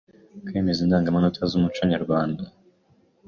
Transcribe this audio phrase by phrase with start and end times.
[0.45, 2.43] kwemeza indangamanota z’umuco nyarwanda